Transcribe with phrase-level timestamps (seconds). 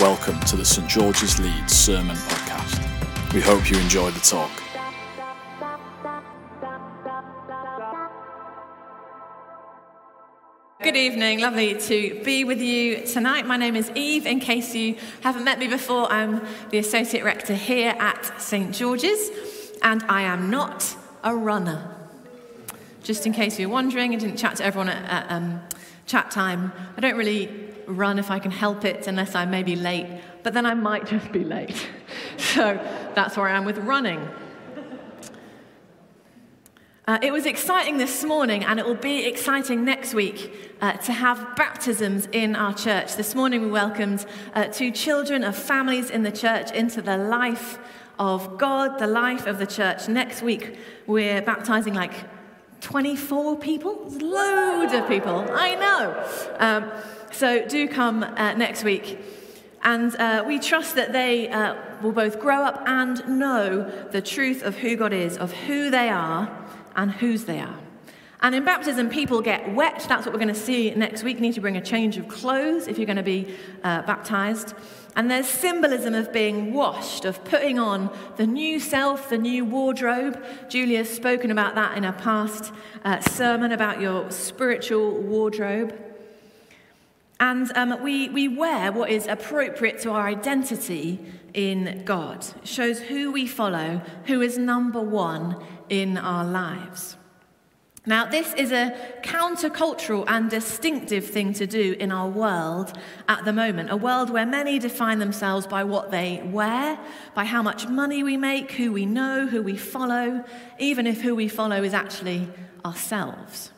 [0.00, 3.34] Welcome to the St George's Leeds Sermon Podcast.
[3.34, 4.48] We hope you enjoy the talk.
[10.80, 13.44] Good evening, lovely to be with you tonight.
[13.44, 14.24] My name is Eve.
[14.24, 19.30] In case you haven't met me before, I'm the Associate Rector here at St George's,
[19.82, 20.94] and I am not
[21.24, 21.96] a runner.
[23.02, 25.60] Just in case you're wondering, I didn't chat to everyone at, at um,
[26.06, 26.72] chat time.
[26.96, 30.06] I don't really run if I can help it, unless I may be late,
[30.42, 31.86] but then I might just be late.
[32.38, 32.80] So
[33.14, 34.26] that's where I am with running.
[37.08, 41.12] Uh, it was exciting this morning, and it will be exciting next week uh, to
[41.12, 43.16] have baptisms in our church.
[43.16, 44.24] This morning, we welcomed
[44.54, 47.78] uh, two children of families in the church into the life
[48.18, 50.06] of God, the life of the church.
[50.08, 52.12] Next week, we're baptizing like
[52.80, 54.04] 24 people.
[54.20, 56.26] Loads of people, I know.
[56.58, 56.92] Um,
[57.32, 59.18] so do come uh, next week.
[59.82, 64.62] And uh, we trust that they uh, will both grow up and know the truth
[64.62, 66.50] of who God is, of who they are
[66.96, 67.78] and whose they are.
[68.40, 70.04] And in baptism, people get wet.
[70.08, 71.36] That's what we're going to see next week.
[71.36, 74.74] You need to bring a change of clothes if you're going to be uh, baptized.
[75.16, 80.40] And there's symbolism of being washed, of putting on the new self, the new wardrobe.
[80.68, 82.72] Julia's spoken about that in a past
[83.04, 86.07] uh, sermon about your spiritual wardrobe.
[87.40, 91.20] And um, we, we wear what is appropriate to our identity
[91.54, 92.44] in God.
[92.62, 97.16] It shows who we follow, who is number one in our lives.
[98.06, 103.52] Now, this is a countercultural and distinctive thing to do in our world at the
[103.52, 106.98] moment, a world where many define themselves by what they wear,
[107.34, 110.42] by how much money we make, who we know, who we follow,
[110.78, 112.48] even if who we follow is actually
[112.82, 113.72] ourselves.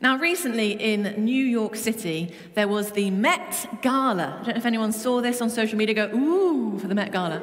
[0.00, 4.38] Now, recently in New York City, there was the Met Gala.
[4.40, 7.12] I don't know if anyone saw this on social media, go, ooh, for the Met
[7.12, 7.42] Gala.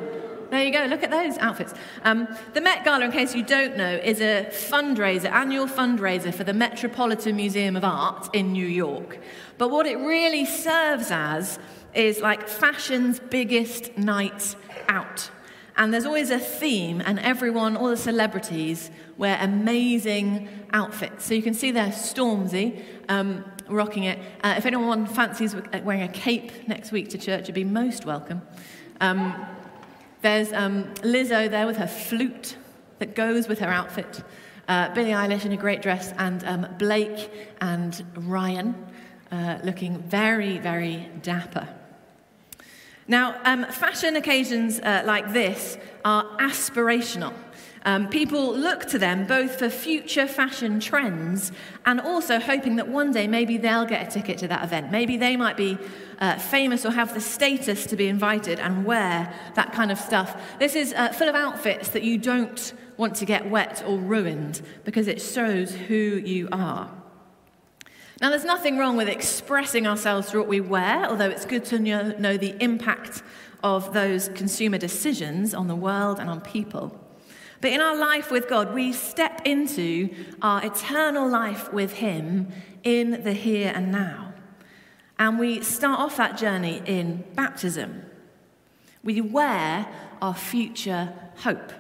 [0.52, 1.74] There you go, look at those outfits.
[2.04, 6.44] Um, the Met Gala, in case you don't know, is a fundraiser, annual fundraiser for
[6.44, 9.18] the Metropolitan Museum of Art in New York.
[9.58, 11.58] But what it really serves as
[11.96, 14.56] is like fashion's biggest night
[14.88, 15.32] out.
[15.76, 21.26] And there's always a theme, and everyone, all the celebrities, wear amazing outfits.
[21.26, 24.20] So you can see there Stormzy um, rocking it.
[24.44, 28.42] Uh, if anyone fancies wearing a cape next week to church, you'd be most welcome.
[29.02, 29.46] Um,
[30.22, 32.56] there's um, Lizzo there with her flute
[33.00, 34.24] that goes with her outfit.
[34.68, 38.76] Uh, Billie Eilish in a great dress, and um, Blake and Ryan
[39.32, 41.68] uh, looking very, very dapper.
[43.08, 47.34] Now, um, fashion occasions uh, like this are aspirational.
[47.86, 51.52] Um, people look to them both for future fashion trends
[51.86, 54.90] and also hoping that one day maybe they'll get a ticket to that event.
[54.90, 55.78] Maybe they might be
[56.20, 60.42] uh, famous or have the status to be invited and wear that kind of stuff.
[60.60, 64.62] This is uh, full of outfits that you don't want to get wet or ruined
[64.86, 67.03] because it shows who you are.
[68.24, 71.78] Now, there's nothing wrong with expressing ourselves through what we wear, although it's good to
[71.78, 73.22] know, the impact
[73.62, 76.98] of those consumer decisions on the world and on people.
[77.60, 80.10] But in our life with God, we step into
[80.42, 82.48] our eternal life with Him
[82.86, 84.34] in the here and now.
[85.20, 88.06] And we start off that journey in baptism.
[89.04, 89.86] We wear
[90.22, 91.74] our future hope.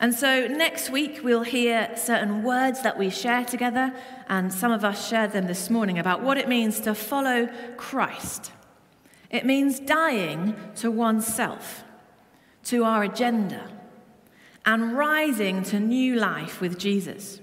[0.00, 3.92] And so next week, we'll hear certain words that we share together,
[4.28, 8.52] and some of us shared them this morning about what it means to follow Christ.
[9.30, 11.84] It means dying to oneself,
[12.64, 13.68] to our agenda
[14.64, 17.40] and rising to new life with Jesus.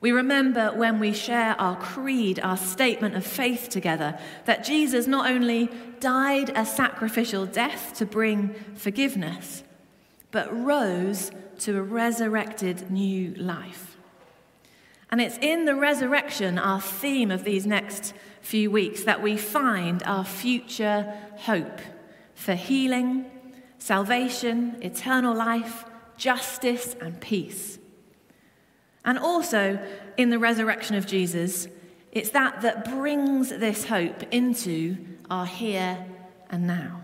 [0.00, 5.30] We remember when we share our creed, our statement of faith together, that Jesus not
[5.30, 5.70] only
[6.00, 9.64] died a sacrificial death to bring forgiveness,
[10.30, 11.30] but rose
[11.60, 13.96] to a resurrected new life.
[15.10, 20.02] And it's in the resurrection, our theme of these next few weeks, that we find
[20.04, 21.80] our future hope
[22.34, 23.26] for healing,
[23.78, 25.84] salvation, eternal life,
[26.16, 27.78] justice, and peace.
[29.04, 29.78] And also,
[30.16, 31.68] in the resurrection of Jesus,
[32.10, 34.96] it's that that brings this hope into
[35.30, 36.04] our here
[36.50, 37.03] and now.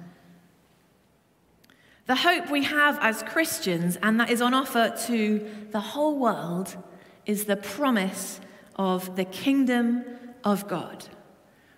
[2.11, 6.77] The hope we have as Christians, and that is on offer to the whole world,
[7.25, 8.41] is the promise
[8.75, 10.05] of the kingdom
[10.43, 11.07] of God,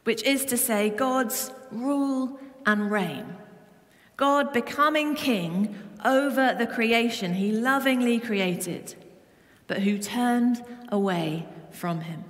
[0.05, 3.37] which is to say, God's rule and reign.
[4.17, 8.95] God becoming king over the creation he lovingly created,
[9.67, 12.25] but who turned away from him.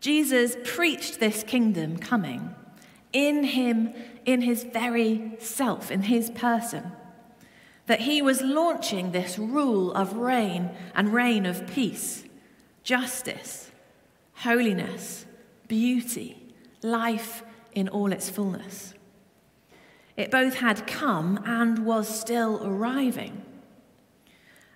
[0.00, 2.56] Jesus preached this kingdom coming
[3.12, 3.94] in him,
[4.26, 6.92] in his very self, in his person.
[7.86, 12.24] That he was launching this rule of reign and reign of peace,
[12.82, 13.70] justice,
[14.34, 15.24] holiness,
[15.68, 16.52] beauty,
[16.82, 18.92] life in all its fullness.
[20.16, 23.42] It both had come and was still arriving.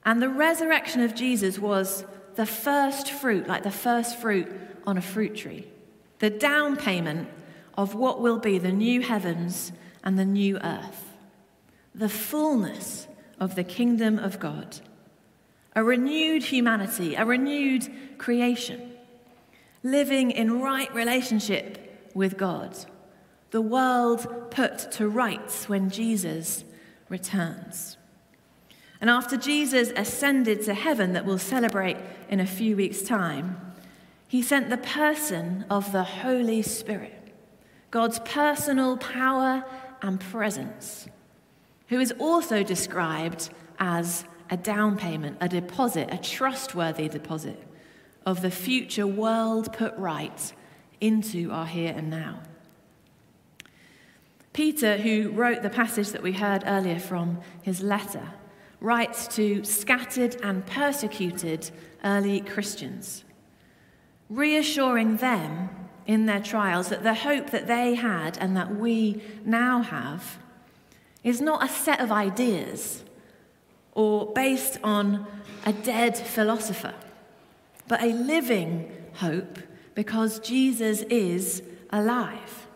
[0.04, 2.04] And the resurrection of Jesus was
[2.36, 4.48] the first fruit, like the first fruit
[4.86, 5.66] on a fruit tree,
[6.20, 7.28] the down payment
[7.80, 9.72] of what will be the new heavens
[10.04, 11.14] and the new earth,
[11.94, 14.80] the fullness of the kingdom of God,
[15.74, 17.88] a renewed humanity, a renewed
[18.18, 18.92] creation,
[19.82, 22.76] living in right relationship with God,
[23.50, 26.64] the world put to rights when Jesus
[27.08, 27.96] returns.
[29.00, 31.96] And after Jesus ascended to heaven, that we'll celebrate
[32.28, 33.58] in a few weeks' time,
[34.28, 37.19] he sent the person of the Holy Spirit,
[37.90, 39.64] God's personal power
[40.02, 41.08] and presence,
[41.88, 47.62] who is also described as a down payment, a deposit, a trustworthy deposit
[48.26, 50.52] of the future world put right
[51.00, 52.40] into our here and now.
[54.52, 58.28] Peter, who wrote the passage that we heard earlier from his letter,
[58.80, 61.70] writes to scattered and persecuted
[62.04, 63.24] early Christians,
[64.28, 65.69] reassuring them
[66.10, 70.38] in their trials that the hope that they had and that we now have
[71.22, 73.04] is not a set of ideas
[73.92, 75.24] or based on
[75.64, 76.94] a dead philosopher,
[77.86, 79.60] but a living hope
[79.94, 82.66] because Jesus is alive.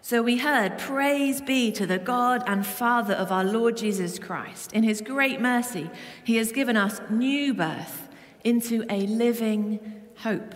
[0.00, 4.72] So we heard, Praise be to the God and Father of our Lord Jesus Christ.
[4.72, 5.90] In his great mercy,
[6.24, 8.08] he has given us new birth
[8.44, 10.54] into a living hope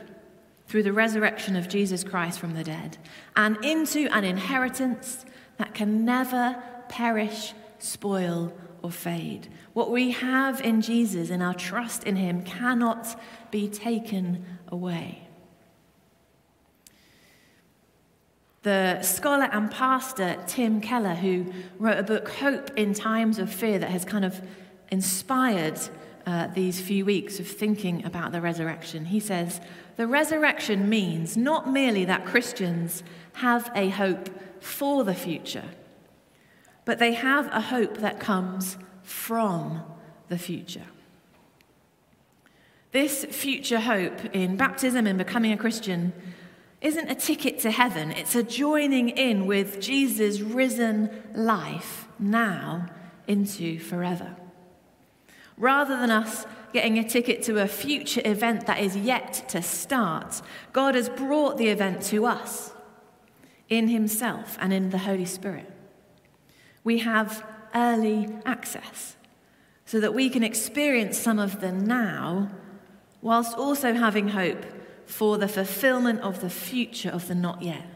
[0.67, 2.99] through the resurrection of Jesus Christ from the dead,
[3.35, 5.25] and into an inheritance
[5.59, 8.53] that can never perish, spoil,
[8.83, 9.49] or fade.
[9.73, 13.21] What we have in Jesus and our trust in him cannot
[13.51, 15.27] be taken away.
[18.67, 21.47] the scholar and pastor Tim Keller, who
[21.79, 24.43] wrote a book, Hope in Times of Fear, that has kind of
[24.91, 25.79] inspired
[26.27, 29.05] uh, these few weeks of thinking about the resurrection.
[29.07, 29.61] He says,
[29.97, 34.29] The resurrection means not merely that Christians have a hope
[34.61, 35.65] for the future,
[36.85, 39.83] but they have a hope that comes from
[40.29, 40.87] the future.
[42.91, 46.13] This future hope in baptism and becoming a Christian
[46.81, 52.87] isn't a ticket to heaven, it's a joining in with Jesus' risen life now
[53.27, 54.35] into forever.
[55.57, 60.43] Rather than us getting a ticket to a future event that is yet to start,
[60.73, 62.73] God has brought the event to us
[63.69, 65.73] in Himself and in the Holy Spirit.
[66.85, 67.45] We have
[67.75, 69.17] early access
[69.87, 72.51] so that we can experience some of the now
[73.23, 74.65] whilst also having hope
[75.07, 77.87] for the fulfillment of the future of the not yet,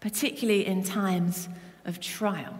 [0.00, 1.48] particularly in times
[1.84, 2.58] of trial.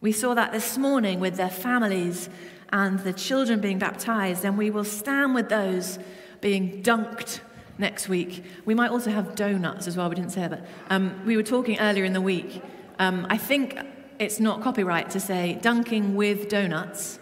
[0.00, 2.30] We saw that this morning with their families
[2.72, 5.98] and the children being baptized, and we will stand with those
[6.40, 7.40] being dunked
[7.76, 8.44] next week.
[8.64, 10.66] We might also have donuts as well, we didn't say that.
[10.88, 12.62] Um, we were talking earlier in the week.
[12.98, 13.78] Um, I think
[14.18, 17.18] it's not copyright to say dunking with donuts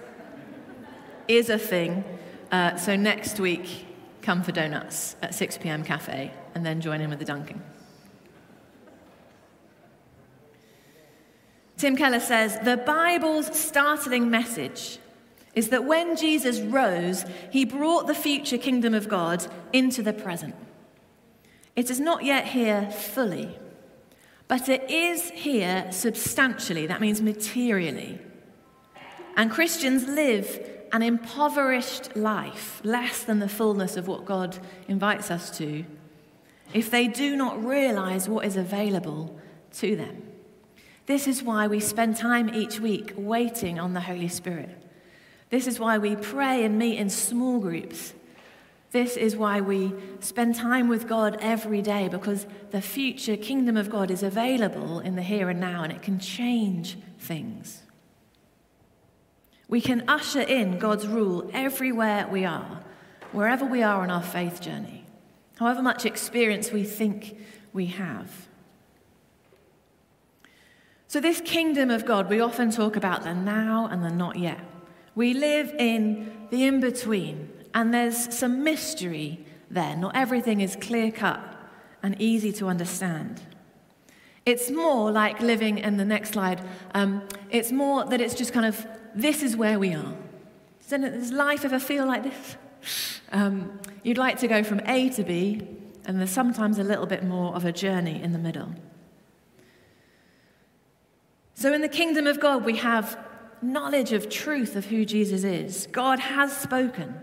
[1.26, 2.04] is a thing.
[2.52, 3.86] Uh, so next week,
[4.22, 5.82] come for donuts at 6 p.m.
[5.82, 7.60] cafe and then join in with the dunking.
[11.78, 14.98] Tim Keller says the Bible's startling message
[15.54, 20.56] is that when Jesus rose, he brought the future kingdom of God into the present.
[21.76, 23.56] It is not yet here fully,
[24.48, 28.18] but it is here substantially, that means materially.
[29.36, 34.58] And Christians live an impoverished life, less than the fullness of what God
[34.88, 35.84] invites us to,
[36.74, 39.38] if they do not realize what is available
[39.74, 40.27] to them.
[41.08, 44.68] This is why we spend time each week waiting on the Holy Spirit.
[45.48, 48.12] This is why we pray and meet in small groups.
[48.90, 53.88] This is why we spend time with God every day because the future kingdom of
[53.88, 57.84] God is available in the here and now and it can change things.
[59.66, 62.82] We can usher in God's rule everywhere we are,
[63.32, 65.06] wherever we are on our faith journey,
[65.58, 67.38] however much experience we think
[67.72, 68.47] we have.
[71.10, 74.60] So, this kingdom of God, we often talk about the now and the not yet.
[75.14, 79.96] We live in the in between, and there's some mystery there.
[79.96, 81.40] Not everything is clear cut
[82.02, 83.40] and easy to understand.
[84.44, 86.60] It's more like living in the next slide.
[86.92, 90.14] Um, it's more that it's just kind of this is where we are.
[90.90, 92.56] Does life ever feel like this?
[93.32, 95.66] Um, you'd like to go from A to B,
[96.04, 98.74] and there's sometimes a little bit more of a journey in the middle.
[101.58, 103.18] So, in the kingdom of God, we have
[103.60, 105.88] knowledge of truth of who Jesus is.
[105.90, 107.20] God has spoken.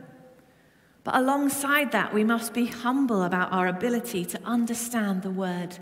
[1.06, 5.78] But alongside that, we must be humble about our ability to understand the word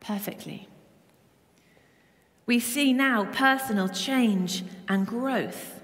[0.00, 0.66] perfectly.
[2.46, 5.82] We see now personal change and growth.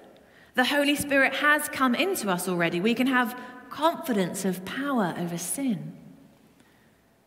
[0.55, 2.81] The Holy Spirit has come into us already.
[2.81, 5.93] We can have confidence of power over sin.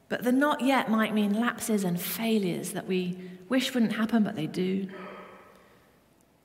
[0.09, 4.35] But the not yet might mean lapses and failures that we wish wouldn't happen, but
[4.35, 4.87] they do.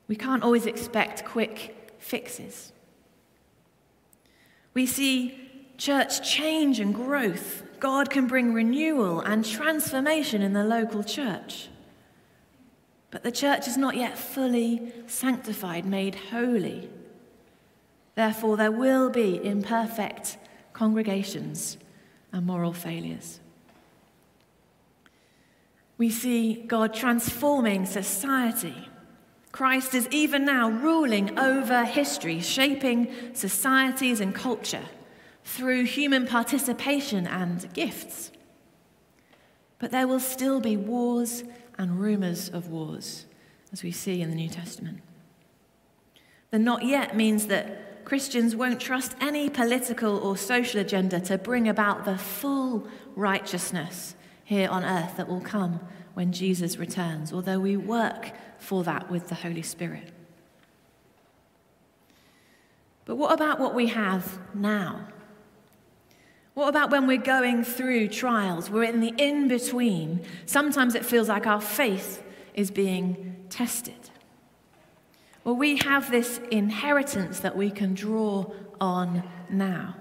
[0.06, 2.72] We can't always expect quick fixes.
[4.74, 7.62] We see church change and growth.
[7.80, 11.68] God can bring renewal and transformation in the local church.
[13.10, 16.90] But the church is not yet fully sanctified, made holy.
[18.14, 20.36] Therefore, there will be imperfect
[20.72, 21.78] congregations
[22.32, 23.40] and moral failures.
[25.96, 28.88] We see God transforming society.
[29.52, 34.86] Christ is even now ruling over history, shaping societies and culture
[35.44, 38.32] through human participation and gifts.
[39.78, 41.44] But there will still be wars
[41.78, 43.26] and rumors of wars,
[43.72, 45.00] as we see in the New Testament.
[46.50, 51.68] The not yet means that Christians won't trust any political or social agenda to bring
[51.68, 54.14] about the full righteousness
[54.54, 55.80] here on earth that will come
[56.14, 60.12] when Jesus returns, although we work for that with the Holy Spirit.
[63.04, 65.08] But what about what we have now?
[66.54, 68.70] What about when we're going through trials?
[68.70, 70.24] We're in the in between.
[70.46, 72.22] Sometimes it feels like our faith
[72.54, 74.10] is being tested.
[75.42, 78.46] Well, we have this inheritance that we can draw
[78.80, 79.96] on now.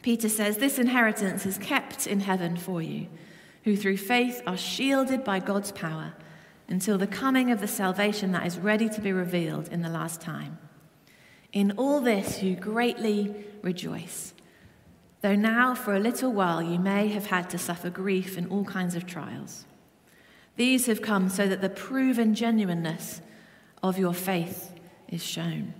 [0.00, 3.08] Peter says, This inheritance is kept in heaven for you,
[3.68, 6.14] who through faith are shielded by God's power
[6.68, 10.22] until the coming of the salvation that is ready to be revealed in the last
[10.22, 10.56] time.
[11.52, 14.32] In all this, you greatly rejoice
[15.20, 18.64] though now for a little while you may have had to suffer grief in all
[18.64, 19.66] kinds of trials.
[20.56, 23.20] These have come so that the proven genuineness
[23.82, 24.72] of your faith
[25.08, 25.74] is shown.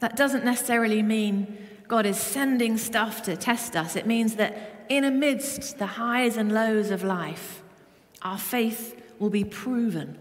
[0.00, 1.56] That doesn't necessarily mean
[1.88, 3.96] God is sending stuff to test us.
[3.96, 7.62] It means that in amidst the highs and lows of life,
[8.20, 10.18] our faith will be proven.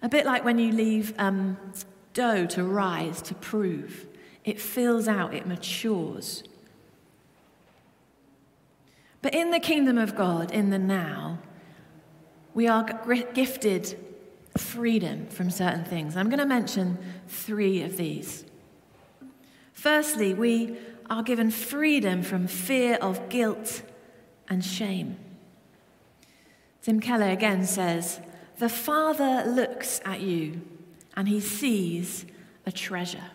[0.00, 1.58] A bit like when you leave um,
[2.14, 4.06] dough to rise to prove,
[4.46, 6.42] it fills out, it matures.
[9.20, 11.38] But in the kingdom of God, in the now,
[12.54, 12.84] we are
[13.34, 13.98] gifted
[14.56, 16.16] freedom from certain things.
[16.16, 16.96] I'm going to mention
[17.28, 18.46] three of these.
[19.74, 20.78] Firstly, we
[21.12, 23.82] are given freedom from fear of guilt
[24.48, 25.14] and shame.
[26.80, 28.18] Tim Keller again says,
[28.56, 30.62] The Father looks at you
[31.14, 32.24] and he sees
[32.64, 33.30] a treasure.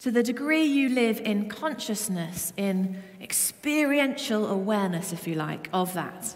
[0.00, 6.34] To the degree you live in consciousness, in experiential awareness, if you like, of that,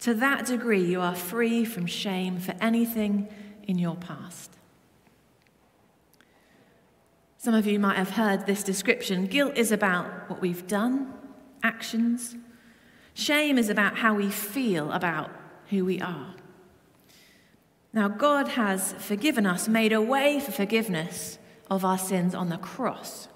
[0.00, 3.28] to that degree you are free from shame for anything
[3.68, 4.57] in your past.
[7.48, 9.24] Some of you might have heard this description.
[9.24, 11.14] Guilt is about what we've done,
[11.62, 12.36] actions.
[13.14, 15.30] Shame is about how we feel about
[15.70, 16.34] who we are.
[17.90, 21.38] Now, God has forgiven us, made a way for forgiveness
[21.70, 23.28] of our sins on the cross.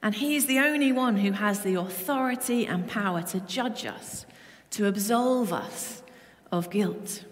[0.00, 4.26] And He's the only one who has the authority and power to judge us,
[4.70, 6.04] to absolve us
[6.52, 7.24] of guilt.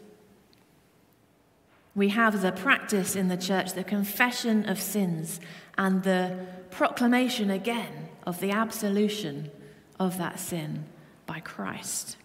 [1.95, 5.41] We have a practice in the church the confession of sins
[5.79, 9.51] and the proclamation again of the absolution
[9.99, 10.85] of that sin
[11.27, 12.17] by Christ.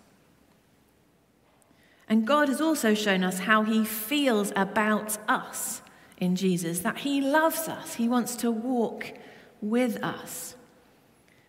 [2.10, 5.82] And God has also shown us how He feels about us
[6.18, 9.14] in Jesus, that He loves us, He wants to walk
[9.62, 10.56] with us.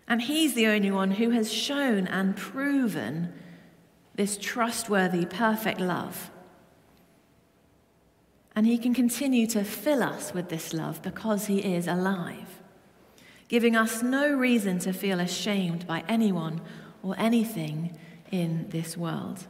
[0.06, 3.32] And He's the only one who has shown and proven
[4.16, 6.30] this trustworthy, perfect love.
[8.58, 12.60] And He can continue to fill us with this love because He is alive,
[13.46, 16.60] giving us no reason to feel ashamed by anyone
[17.00, 17.96] or anything
[18.32, 19.46] in this world.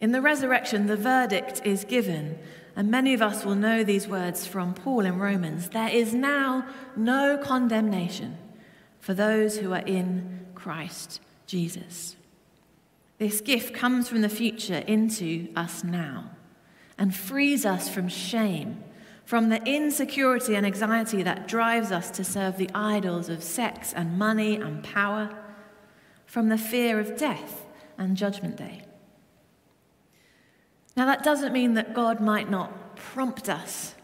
[0.00, 2.38] In the resurrection, the verdict is given
[2.74, 6.66] and many of us will know these words from Paul in Romans there is now
[6.96, 8.38] no condemnation
[8.98, 12.16] for those who are in Christ Jesus.
[13.18, 16.30] This gift comes from the future into us now
[17.00, 18.84] and frees us from shame,
[19.24, 24.18] from the insecurity and anxiety that drives us to serve the idols of sex and
[24.18, 25.34] money and power,
[26.26, 27.66] from the fear of death
[27.96, 28.82] and judgment day.
[30.94, 33.94] Now, that doesn't mean that God might not prompt us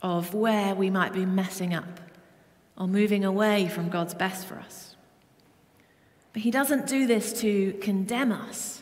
[0.00, 2.00] of where we might be messing up
[2.78, 4.96] or moving away from God's best for us.
[6.32, 8.77] But He doesn't do this to condemn us.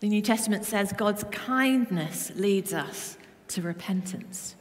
[0.00, 3.16] The New Testament says God's kindness leads us
[3.48, 4.54] to repentance,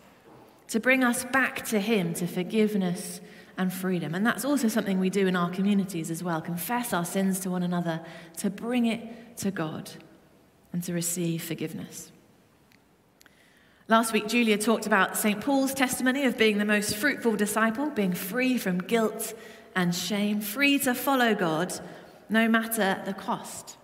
[0.70, 3.20] to bring us back to Him, to forgiveness
[3.58, 4.16] and freedom.
[4.16, 7.50] And that's also something we do in our communities as well confess our sins to
[7.50, 8.02] one another,
[8.38, 9.92] to bring it to God,
[10.72, 12.12] and to receive forgiveness.
[13.88, 15.40] Last week, Julia talked about St.
[15.42, 19.34] Paul's testimony of being the most fruitful disciple, being free from guilt
[19.76, 21.78] and shame, free to follow God
[22.30, 23.78] no matter the cost.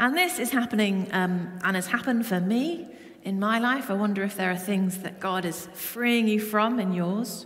[0.00, 2.88] And this is happening um, and has happened for me
[3.22, 3.90] in my life.
[3.90, 7.44] I wonder if there are things that God is freeing you from in yours.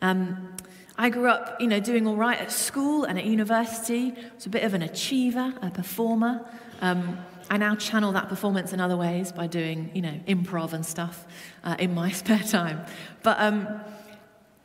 [0.00, 0.54] Um,
[0.96, 4.14] I grew up, you know, doing all right at school and at university.
[4.16, 6.48] I was a bit of an achiever, a performer.
[6.80, 7.18] Um,
[7.50, 11.26] I now channel that performance in other ways by doing, you know, improv and stuff
[11.64, 12.86] uh, in my spare time.
[13.24, 13.80] But um,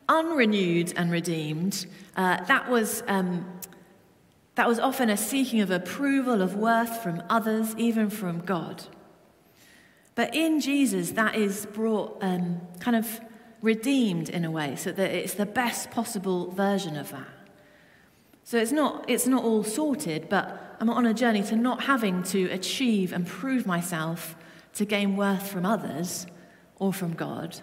[0.08, 3.02] unrenewed and redeemed, uh, that was.
[3.08, 3.58] Um,
[4.58, 8.82] that was often a seeking of approval, of worth from others, even from God.
[10.16, 13.20] But in Jesus, that is brought um, kind of
[13.62, 17.28] redeemed in a way, so that it's the best possible version of that.
[18.42, 22.24] So it's not, it's not all sorted, but I'm on a journey to not having
[22.24, 24.34] to achieve and prove myself
[24.74, 26.26] to gain worth from others
[26.80, 27.60] or from God,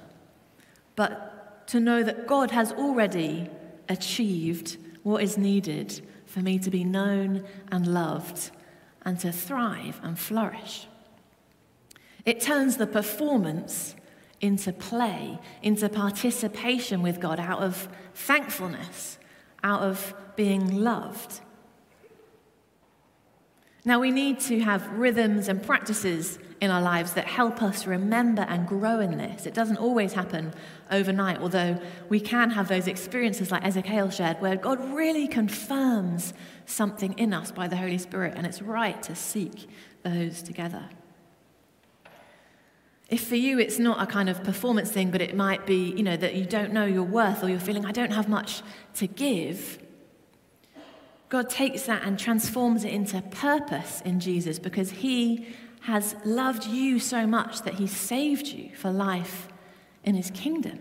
[0.96, 3.50] but to know that God has already
[3.90, 8.52] achieved what is needed for me to be known and loved
[9.04, 10.88] and to thrive and flourish.
[12.26, 13.96] It turns the performance
[14.42, 19.18] into play, into participation with God out of thankfulness,
[19.64, 21.40] out of being loved.
[23.86, 28.44] Now, we need to have rhythms and practices in our lives that help us remember
[28.44, 29.46] and grow in this.
[29.46, 30.54] It doesn't always happen
[30.90, 36.34] overnight, although we can have those experiences like Ezekiel shared, where God really confirms
[36.66, 39.68] something in us by the Holy Spirit, and it's right to seek
[40.04, 40.90] those together.
[43.10, 46.04] If for you it's not a kind of performance thing, but it might be, you
[46.04, 48.64] know, that you don't know your worth or you're feeling, I don't have much
[48.96, 49.80] to give,
[51.30, 55.48] God takes that and transforms it into purpose in Jesus because he
[55.86, 59.48] has loved you so much that he saved you for life
[60.04, 60.80] in his kingdom.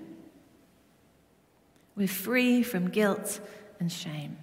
[1.95, 3.39] We're free from guilt
[3.79, 4.39] and shame.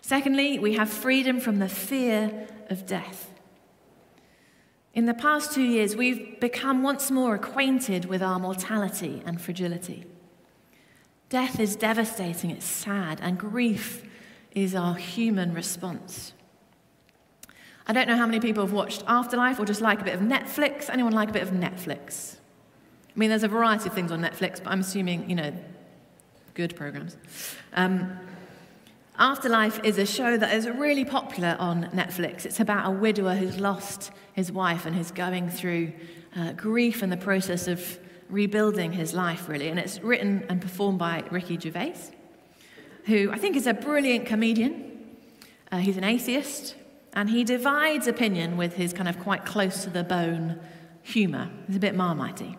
[0.00, 3.30] Secondly, we have freedom from the fear of death.
[4.94, 10.04] In the past two years, we've become once more acquainted with our mortality and fragility.
[11.28, 14.02] Death is devastating, it's sad, and grief
[14.52, 16.32] is our human response.
[17.86, 20.20] I don't know how many people have watched Afterlife or just like a bit of
[20.20, 20.88] Netflix.
[20.88, 22.36] Anyone like a bit of Netflix?
[23.14, 25.52] I mean, there's a variety of things on Netflix, but I'm assuming, you know,
[26.54, 27.16] good programs.
[27.74, 28.18] Um,
[29.18, 32.46] Afterlife is a show that is really popular on Netflix.
[32.46, 35.92] It's about a widower who's lost his wife and who's going through
[36.34, 37.98] uh, grief and the process of
[38.30, 39.68] rebuilding his life, really.
[39.68, 42.12] And it's written and performed by Ricky Gervais
[43.04, 44.90] who I think is a brilliant comedian.
[45.70, 46.74] Uh, he's an atheist,
[47.14, 50.60] and he divides opinion with his kind of quite close to the bone
[51.02, 51.50] humour.
[51.66, 52.56] He's a bit marmitey.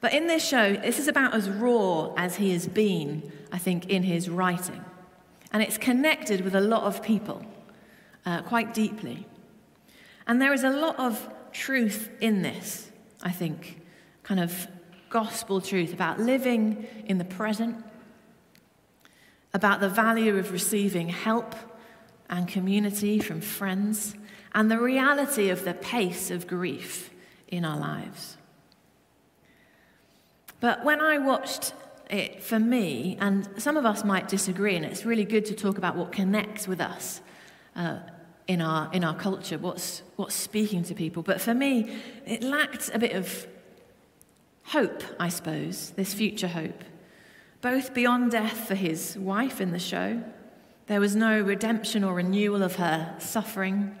[0.00, 3.86] But in this show, this is about as raw as he has been, I think,
[3.86, 4.84] in his writing.
[5.52, 7.44] And it's connected with a lot of people
[8.24, 9.26] uh, quite deeply.
[10.26, 12.90] And there is a lot of truth in this,
[13.22, 13.80] I think,
[14.22, 14.68] kind of
[15.10, 17.84] gospel truth about living in the present
[19.54, 21.54] about the value of receiving help
[22.30, 24.14] and community from friends,
[24.54, 27.10] and the reality of the pace of grief
[27.48, 28.36] in our lives.
[30.60, 31.72] But when I watched
[32.10, 35.78] it for me, and some of us might disagree, and it's really good to talk
[35.78, 37.20] about what connects with us
[37.76, 37.98] uh,
[38.46, 41.22] in, our, in our culture, what's, what's speaking to people.
[41.22, 43.46] But for me, it lacked a bit of
[44.64, 46.82] hope, I suppose, this future hope
[47.60, 50.22] both beyond death for his wife in the show.
[50.88, 53.94] There was no redemption or renewal of her suffering,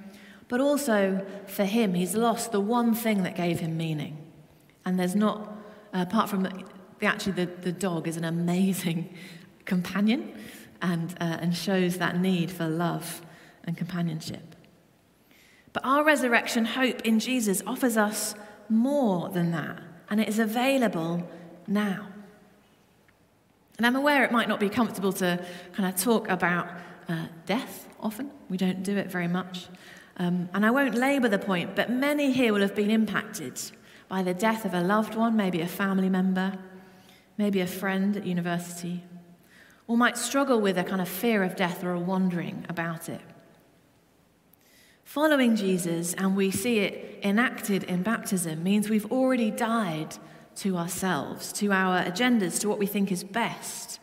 [0.48, 4.16] but also for him, he's lost the one thing that gave him meaning.
[4.86, 5.54] And there's not,
[5.92, 6.64] apart from the,
[7.02, 9.14] actually, the, the dog is an amazing
[9.66, 10.34] companion
[10.80, 13.20] and, uh, and shows that need for love
[13.64, 14.54] and companionship.
[15.74, 18.34] But our resurrection hope in Jesus offers us
[18.70, 21.28] more than that, and it is available
[21.66, 22.08] now.
[23.78, 26.68] And I'm aware it might not be comfortable to kind of talk about
[27.08, 28.30] uh, death often.
[28.50, 29.68] We don't do it very much.
[30.16, 33.60] Um, and I won't labour the point, but many here will have been impacted
[34.08, 36.58] by the death of a loved one, maybe a family member,
[37.36, 39.04] maybe a friend at university,
[39.86, 43.20] or might struggle with a kind of fear of death or a wondering about it.
[45.04, 50.16] Following Jesus, and we see it enacted in baptism, means we've already died
[50.58, 54.00] to ourselves, to our agendas, to what we think is best.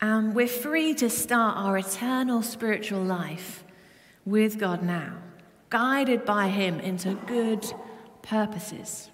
[0.00, 3.64] And we're free to start our eternal spiritual life
[4.24, 5.18] with God now,
[5.70, 7.64] guided by Him into good
[8.22, 9.10] purposes,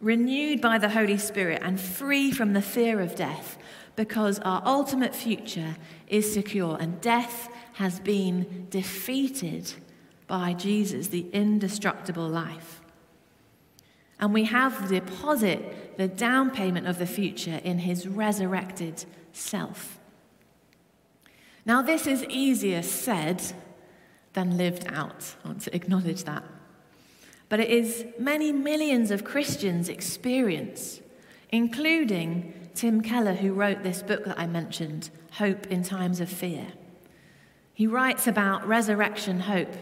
[0.00, 3.56] renewed by the Holy Spirit, and free from the fear of death,
[3.94, 5.76] because our ultimate future
[6.08, 9.72] is secure and death has been defeated
[10.26, 12.82] by Jesus, the indestructible life.
[14.18, 19.98] And we have the deposit, the down payment of the future in his resurrected self.
[21.64, 23.42] Now, this is easier said
[24.32, 25.34] than lived out.
[25.44, 26.44] I want to acknowledge that.
[27.48, 31.00] But it is many millions of Christians' experience,
[31.50, 36.66] including Tim Keller, who wrote this book that I mentioned, Hope in Times of Fear.
[37.74, 39.74] He writes about resurrection hope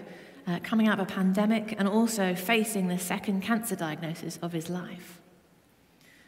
[0.47, 4.69] uh, coming out of a pandemic and also facing the second cancer diagnosis of his
[4.69, 5.21] life.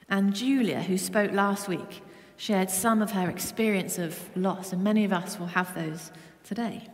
[0.08, 2.02] And Julia, who spoke last week,
[2.36, 6.12] shared some of her experience of loss, and many of us will have those
[6.44, 6.88] today.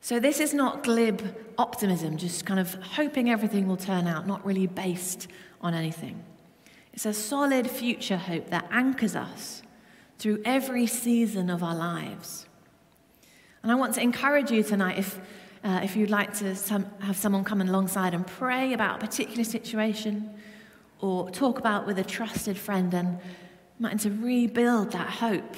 [0.00, 4.44] So, this is not glib optimism, just kind of hoping everything will turn out, not
[4.46, 5.26] really based
[5.60, 6.22] on anything.
[6.92, 9.62] It's a solid future hope that anchors us
[10.18, 12.46] through every season of our lives.
[13.62, 15.20] And I want to encourage you tonight if
[15.64, 19.44] uh, if you'd like to some, have someone come alongside and pray about a particular
[19.44, 20.34] situation
[21.00, 23.18] or talk about with a trusted friend and
[23.78, 25.56] might to rebuild that hope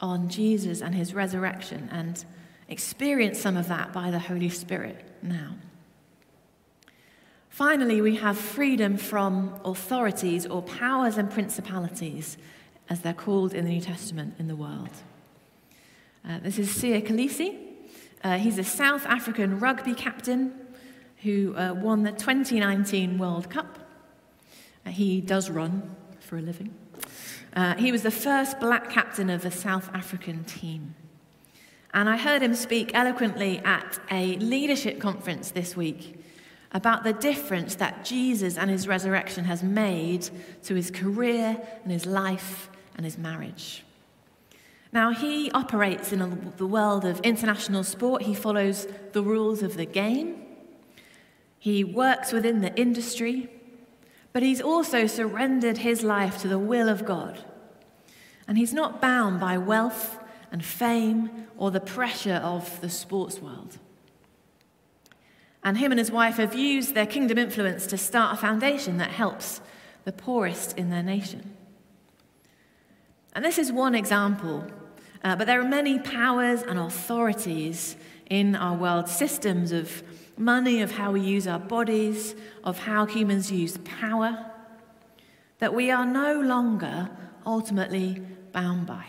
[0.00, 2.24] on Jesus and his resurrection and
[2.68, 5.54] experience some of that by the Holy Spirit now.
[7.48, 12.38] Finally, we have freedom from authorities or powers and principalities,
[12.88, 14.88] as they're called in the New Testament in the world.
[16.26, 17.69] Uh, this is Siya Kolisi.
[18.22, 20.52] Uh, he's a South African rugby captain
[21.22, 23.78] who uh, won the 2019 World Cup.
[24.86, 26.74] Uh, he does run for a living.
[27.54, 30.94] Uh, he was the first black captain of the South African team.
[31.92, 36.16] And I heard him speak eloquently at a leadership conference this week
[36.72, 40.28] about the difference that Jesus and his resurrection has made
[40.64, 43.82] to his career and his life and his marriage.
[44.92, 46.26] Now, he operates in a,
[46.56, 48.22] the world of international sport.
[48.22, 50.42] He follows the rules of the game.
[51.58, 53.48] He works within the industry,
[54.32, 57.38] but he's also surrendered his life to the will of God.
[58.48, 60.18] And he's not bound by wealth
[60.50, 63.78] and fame or the pressure of the sports world.
[65.62, 69.10] And him and his wife have used their kingdom influence to start a foundation that
[69.10, 69.60] helps
[70.04, 71.54] the poorest in their nation.
[73.34, 74.66] And this is one example
[75.22, 77.96] uh, but there are many powers and authorities
[78.28, 80.02] in our world, systems of
[80.38, 84.50] money, of how we use our bodies, of how humans use power,
[85.58, 87.10] that we are no longer
[87.44, 89.04] ultimately bound by.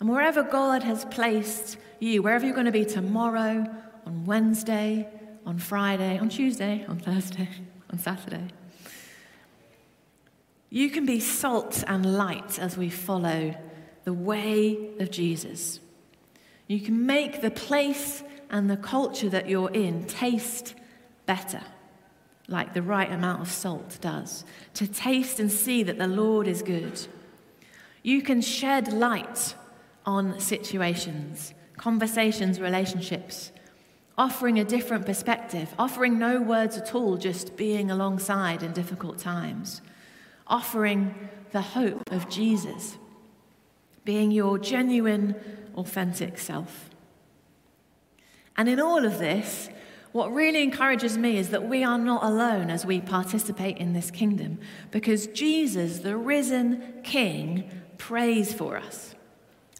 [0.00, 3.66] And wherever God has placed you, wherever you're going to be tomorrow,
[4.06, 5.08] on Wednesday,
[5.44, 7.48] on Friday, on Tuesday, on Thursday,
[7.90, 8.48] on Saturday,
[10.70, 13.54] you can be salt and light as we follow
[14.06, 15.80] the way of Jesus.
[16.68, 20.74] You can make the place and the culture that you're in taste
[21.26, 21.60] better,
[22.46, 26.62] like the right amount of salt does, to taste and see that the Lord is
[26.62, 27.04] good.
[28.04, 29.56] You can shed light
[30.06, 33.50] on situations, conversations, relationships,
[34.16, 39.82] offering a different perspective, offering no words at all, just being alongside in difficult times,
[40.46, 42.98] offering the hope of Jesus
[44.06, 45.34] being your genuine,
[45.76, 46.88] authentic self.
[48.56, 49.68] And in all of this,
[50.12, 54.10] what really encourages me is that we are not alone as we participate in this
[54.10, 54.58] kingdom,
[54.90, 59.14] because Jesus, the risen King, prays for us.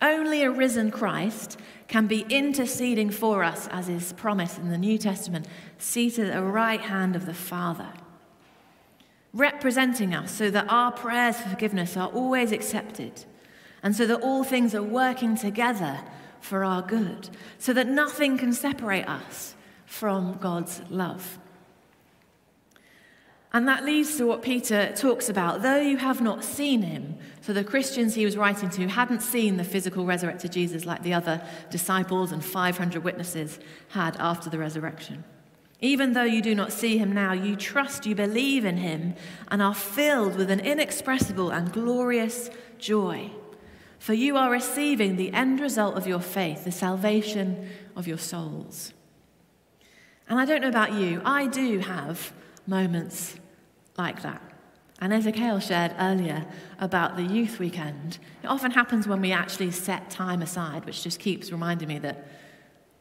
[0.02, 1.58] Only a risen Christ
[1.88, 5.46] can be interceding for us, as is promised in the New Testament,
[5.78, 7.94] seated at the right hand of the Father,
[9.32, 13.24] representing us so that our prayers for forgiveness are always accepted
[13.86, 16.00] and so that all things are working together
[16.40, 21.38] for our good, so that nothing can separate us from God's love.
[23.52, 25.62] And that leads to what Peter talks about.
[25.62, 29.56] Though you have not seen him, so the Christians he was writing to hadn't seen
[29.56, 35.22] the physical resurrected Jesus like the other disciples and 500 witnesses had after the resurrection.
[35.80, 39.14] Even though you do not see him now, you trust, you believe in him,
[39.46, 43.30] and are filled with an inexpressible and glorious joy.
[43.98, 48.92] For you are receiving the end result of your faith, the salvation of your souls.
[50.28, 52.32] And I don't know about you, I do have
[52.66, 53.36] moments
[53.96, 54.42] like that.
[55.00, 56.46] And Ezekiel shared earlier
[56.78, 58.18] about the youth weekend.
[58.42, 62.26] It often happens when we actually set time aside, which just keeps reminding me that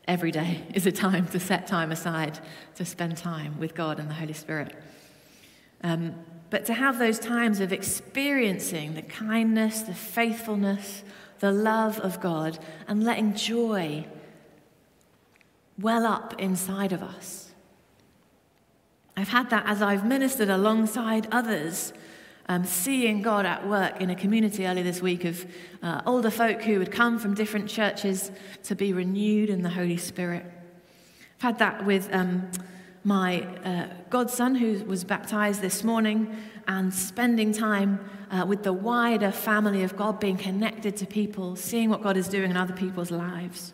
[0.08, 2.40] every day is a time to set time aside
[2.76, 4.76] to spend time with God and the Holy Spirit.
[5.84, 6.16] Um,
[6.50, 11.04] but to have those times of experiencing the kindness, the faithfulness,
[11.40, 14.06] the love of God, and letting joy
[15.80, 17.52] well up inside of us.
[19.18, 21.94] I've had that as I've ministered alongside others,
[22.48, 25.46] um, seeing God at work in a community earlier this week of
[25.82, 28.32] uh, older folk who had come from different churches
[28.64, 30.46] to be renewed in the Holy Spirit.
[31.38, 32.50] I've had that with um,
[33.06, 36.36] my uh, godson, who was baptized this morning,
[36.68, 38.00] and spending time
[38.32, 42.28] uh, with the wider family of God, being connected to people, seeing what God is
[42.28, 43.74] doing in other people's lives.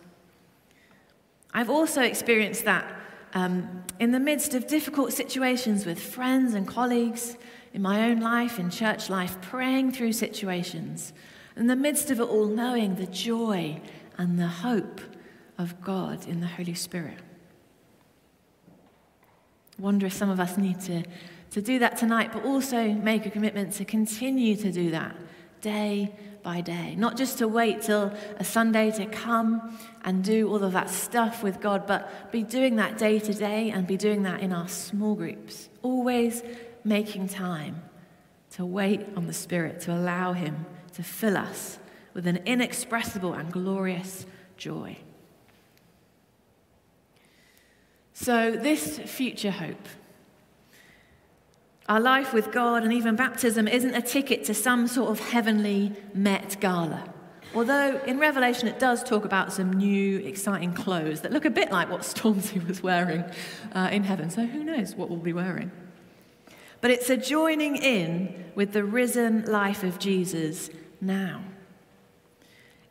[1.54, 2.94] I've also experienced that
[3.34, 7.38] um, in the midst of difficult situations with friends and colleagues,
[7.74, 11.14] in my own life, in church life, praying through situations,
[11.56, 13.80] in the midst of it all, knowing the joy
[14.18, 15.00] and the hope
[15.58, 17.20] of God in the Holy Spirit.
[19.82, 21.04] Wonder if some of us need to,
[21.50, 25.16] to do that tonight, but also make a commitment to continue to do that
[25.62, 26.14] day
[26.44, 26.94] by day.
[26.96, 31.42] Not just to wait till a Sunday to come and do all of that stuff
[31.42, 34.68] with God, but be doing that day to day and be doing that in our
[34.68, 35.70] small groups.
[35.82, 36.44] Always
[36.84, 37.82] making time
[38.52, 41.80] to wait on the Spirit, to allow Him to fill us
[42.14, 44.98] with an inexpressible and glorious joy.
[48.22, 49.88] So, this future hope
[51.90, 55.92] our life with God and even baptism isn't a ticket to some sort of heavenly
[56.14, 57.12] Met Gala.
[57.56, 61.72] Although in Revelation it does talk about some new, exciting clothes that look a bit
[61.72, 63.26] like what Stormzy was wearing
[63.74, 64.30] uh, in heaven.
[64.30, 65.72] So who knows what we'll be wearing?
[66.80, 70.70] But it's a joining in with the risen life of Jesus
[71.02, 71.42] now.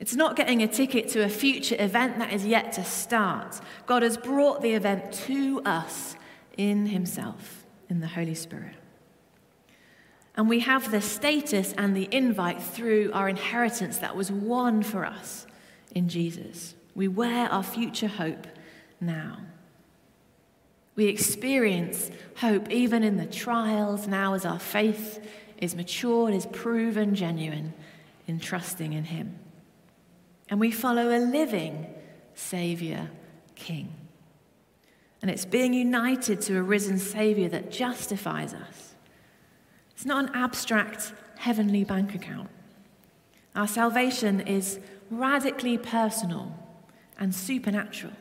[0.01, 3.61] It's not getting a ticket to a future event that is yet to start.
[3.87, 6.17] God has brought the event to us
[6.57, 8.77] in Himself, in the Holy Spirit.
[10.37, 15.05] And we have the status and the invite through our inheritance that was won for
[15.05, 15.47] us
[15.95, 16.75] in Jesus.
[16.95, 18.47] We wear our future hope
[19.03, 19.41] now.
[20.97, 25.23] We experience hope even in the trials now as our faith
[25.59, 27.75] is matured, is proven genuine
[28.27, 29.40] in trusting in Him.
[30.51, 31.87] And we follow a living
[32.35, 33.11] Savior
[33.55, 33.95] King.
[35.23, 38.91] And it's being united to a risen Savior that justifies us
[40.01, 42.49] it's not an abstract heavenly bank account.
[43.55, 46.57] Our salvation is radically personal
[47.19, 48.15] and supernatural.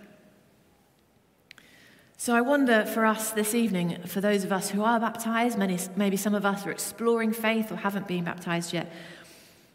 [2.18, 5.80] So I wonder for us this evening, for those of us who are baptized, many,
[5.96, 8.92] maybe some of us are exploring faith or haven't been baptized yet,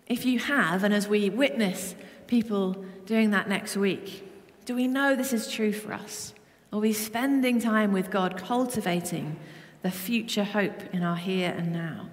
[0.07, 1.95] if you have, and as we witness
[2.27, 4.29] people doing that next week,
[4.65, 6.35] do we know this is true for us?
[6.73, 9.37] Are we spending time with God cultivating
[9.83, 12.09] the future hope in our here and now?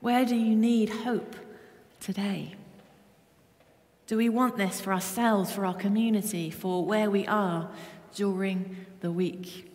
[0.00, 1.36] Where do you need hope
[2.00, 2.54] today?
[4.06, 7.70] Do we want this for ourselves, for our community, for where we are
[8.14, 9.70] during the week?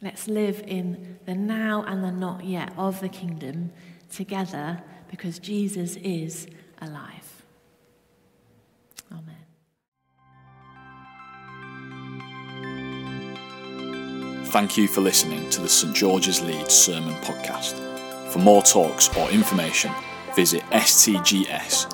[0.00, 3.72] Let's live in the now and the not yet of the kingdom
[4.10, 6.46] together because Jesus is
[6.80, 7.42] alive.
[9.12, 9.34] Amen.
[14.46, 17.78] Thank you for listening to the St George's Leeds Sermon Podcast.
[18.32, 19.92] For more talks or information,
[20.34, 21.88] visit stgs.org.uk